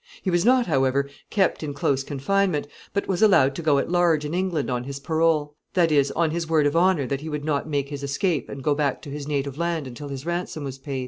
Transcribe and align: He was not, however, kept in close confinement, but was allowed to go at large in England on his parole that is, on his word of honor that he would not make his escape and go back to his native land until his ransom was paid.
He 0.23 0.31
was 0.31 0.43
not, 0.43 0.65
however, 0.65 1.07
kept 1.29 1.61
in 1.61 1.75
close 1.75 2.03
confinement, 2.03 2.65
but 2.91 3.07
was 3.07 3.21
allowed 3.21 3.53
to 3.53 3.61
go 3.61 3.77
at 3.77 3.87
large 3.91 4.25
in 4.25 4.33
England 4.33 4.67
on 4.67 4.85
his 4.85 4.99
parole 4.99 5.53
that 5.75 5.91
is, 5.91 6.09
on 6.13 6.31
his 6.31 6.49
word 6.49 6.65
of 6.65 6.75
honor 6.75 7.05
that 7.05 7.21
he 7.21 7.29
would 7.29 7.45
not 7.45 7.69
make 7.69 7.89
his 7.89 8.01
escape 8.01 8.49
and 8.49 8.63
go 8.63 8.73
back 8.73 9.03
to 9.03 9.11
his 9.11 9.27
native 9.27 9.59
land 9.59 9.85
until 9.85 10.07
his 10.07 10.25
ransom 10.25 10.63
was 10.63 10.79
paid. 10.79 10.99